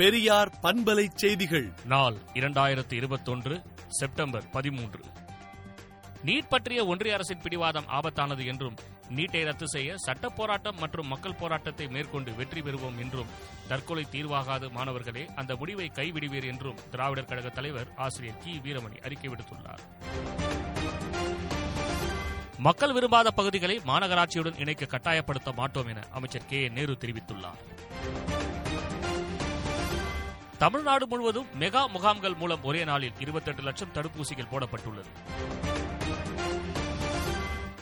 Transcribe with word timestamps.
பெரியார் 0.00 0.50
பண்பலை 0.62 1.08
செய்திகள். 1.14 1.72
நாள் 1.84 2.16
இரண்டாயிரத்து 2.34 2.92
இருபத்தொன்று 2.92 3.62
செப்டம்பர் 3.88 4.50
பதிமூன்று. 4.50 5.04
நீட் 6.24 6.48
பற்றிய 6.48 6.84
ஒன்றிய 6.84 7.14
அரசின் 7.14 7.40
பிடிவாதம் 7.42 7.84
ஆபத்தானது 7.88 8.46
என்றும் 8.46 8.76
நீட்டை 9.16 9.44
ரத்து 9.44 9.68
செய்ய 9.68 9.96
சட்ட 9.96 10.28
போராட்டம் 10.28 10.76
மற்றும் 10.78 11.06
மக்கள் 11.06 11.34
போராட்டத்தை 11.34 11.88
மேற்கொண்டு 11.88 12.34
வெற்றி 12.34 12.60
பெறுவோம் 12.60 12.98
என்றும் 12.98 13.26
தற்கொலை 13.68 14.06
தீர்வாகாது 14.12 14.70
மாணவர்களே 14.70 15.28
அந்த 15.34 15.56
முடிவை 15.56 15.90
கைவிடுவீர் 15.94 16.46
என்றும் 16.46 16.78
திராவிடர் 16.90 17.24
கழக 17.24 17.48
தலைவர் 17.48 17.88
ஆசிரியர் 17.96 18.38
கி. 18.38 18.60
வீரமணி 18.64 19.00
அறிக்கை 19.00 19.30
விடுத்துள்ளார். 19.30 19.80
மக்கள் 22.58 22.92
விரும்பாத 22.92 23.30
பகுதிகளை 23.30 23.80
மாநகராட்சியுடன் 23.86 24.60
இணைக்க 24.60 24.84
கட்டாயப்படுத்த 24.84 25.54
மாட்டோம் 25.54 25.86
என 25.86 26.00
அமைச்சர் 26.10 26.46
கே. 26.46 26.68
நேரு 26.68 26.96
தெரிவித்துள்ளார். 27.00 28.59
தமிழ்நாடு 30.60 31.06
முழுவதும் 31.06 31.46
மெகா 31.60 31.88
முகாம்கள் 31.88 32.34
மூலம் 32.34 32.64
ஒரே 32.64 32.84
நாளில் 32.84 33.12
28 33.18 33.62
லட்சம் 33.62 33.88
தடுப்பூசிகள் 33.94 34.48
போடப்பட்டுள்ளது. 34.52 35.04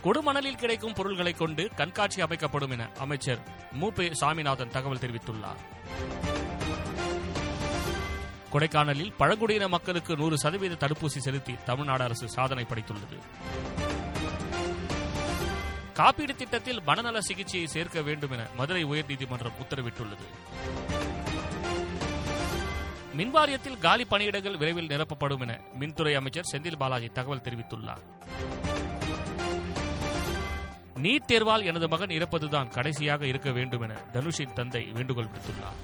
கொடுமணலில் 0.04 0.56
கிடைக்கும் 0.56 0.92
பொருள்களை 0.92 1.32
கொண்டு 1.32 1.70
கண்காட்சி 1.77 2.20
அமைக்கப்படும் 2.20 2.70
என 2.70 2.88
அமைச்சர் 2.98 3.38
மு. 3.73 3.92
பே. 3.92 4.14
சாமிநாதன் 4.14 4.70
தகவல் 4.70 4.98
தெரிவித்துள்ளார். 4.98 5.56
கொடைக்கானலில் 8.52 9.15
பழங்குடியின 9.16 9.68
மக்களுக்கு 9.68 10.16
நூறு 10.16 10.38
சதவீத 10.38 10.87
தடுப்பூசி 10.87 11.18
செலுத்தி 11.18 11.54
தமிழ்நாடு 11.65 12.04
அரசு 12.04 12.29
சாதனை 12.29 12.66
படைத்துள்ளது. 12.68 13.18
காப்பீடு 15.92 16.37
திட்டத்தில் 16.37 16.82
மனநல 16.82 17.20
சிகிச்சையை 17.20 17.68
சேர்க்க 17.68 18.02
வேண்டும் 18.02 18.30
என 18.30 18.46
மதுரை 18.56 18.84
உயர்நீதிமன்றம் 18.84 19.52
உத்தரவிட்டுள்ளது. 19.68 20.26
மின்வாரியத்தில் 23.19 23.79
காலி 23.79 24.05
பணியிடங்கள் 24.11 24.57
விரைவில் 24.57 24.87
நிரப்பப்படும் 24.87 25.41
என 25.41 25.61
மின்துறை 25.80 26.15
அமைச்சர் 26.15 26.49
செந்தில் 26.52 26.77
பாலாஜி 26.77 27.07
தகவல் 27.07 27.41
தெரிவித்துள்ளார். 27.41 28.02
நீட் 31.02 31.29
தேர்வால் 31.29 31.65
எனது 31.65 31.88
மகன் 31.88 32.09
இறப்பதுதான் 32.09 32.69
கடைசியாக 32.69 33.27
இருக்க 33.27 33.51
வேண்டும் 33.51 33.80
என 33.80 33.95
தனுஷின் 34.13 34.52
தந்தை 34.52 34.85
வேண்டுகோள் 34.85 35.25
விடுத்துள்ளார். 35.25 35.80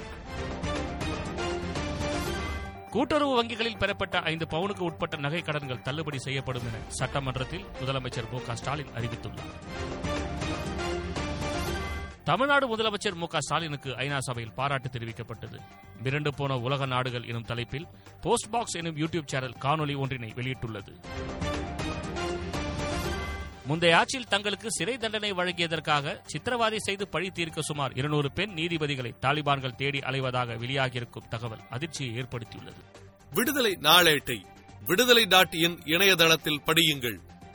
கூட்டுறவு 2.90 3.34
வங்கிகளில் 3.34 3.76
பெறப்பட்ட 3.76 4.20
ஐந்து 4.20 4.46
பவுனுக்கு 4.50 4.80
உட்பட்ட 4.80 5.16
நகை 5.16 5.42
கடன்கள் 5.42 5.82
தள்ளுபடி 5.82 6.18
செய்யப்படும் 6.18 6.62
என 6.62 6.78
சட்டமன்றத்தில் 6.88 7.64
முதலமைச்சர் 7.80 8.30
மு 8.32 8.40
க 8.40 8.56
ஸ்டாலின் 8.56 8.94
அறிவித்துள்ளார். 8.96 10.13
தமிழ்நாடு 12.24 12.76
முதலமைச்சர் 12.76 13.14
மு 13.14 13.26
க 13.26 13.40
ஸ்டாலினுக்கு 13.40 13.90
ஐநா 13.90 14.18
சபையில் 14.18 14.52
பாராட்டு 14.52 14.88
தெரிவிக்கப்பட்டது. 14.88 15.58
மிரண்டு 16.04 16.28
போன 16.28 16.56
உலக 16.56 16.86
நாடுகள் 16.86 17.24
எனும் 17.24 17.44
தலைப்பில் 17.44 17.86
போஸ்ட் 18.20 18.50
பாக்ஸ் 18.50 18.76
எனும் 18.76 18.96
யூடியூப் 18.96 19.26
சேனல் 19.26 19.54
காணொலி 19.60 19.96
ஒன்றினை 19.96 20.32
வெளியிட்டுள்ளது. 20.36 20.92
முந்தைய 23.66 23.96
ஆட்சியில் 23.96 24.28
தங்களுக்கு 24.28 24.72
சிறை 24.72 24.98
தண்டனை 24.98 25.32
வழங்கியதற்காக 25.32 26.20
சித்திரவாதை 26.32 26.76
செய்து 26.76 27.08
பழி 27.08 27.30
தீர்க்க 27.30 27.62
சுமார் 27.62 27.92
இருநூறு 27.94 28.32
பெண் 28.32 28.50
நீதிபதிகளை 28.50 29.14
தாலிபான்கள் 29.20 29.76
தேடி 29.76 29.98
அலைவதாக 29.98 30.56
வெளியாகியிருக்கும் 30.58 31.28
தகவல் 31.28 31.60
அதிர்ச்சியை 31.70 32.22
ஏற்படுத்தியுள்ளது. 32.22 32.82
விடுதலை 33.30 33.78
நாளேட்டை 33.80 34.44
விடுதலை 34.84 35.26
டாட் 35.26 35.54
இன் 35.54 35.80
இணையதளத்தில் 35.84 36.62
படியுங்கள். 36.66 37.18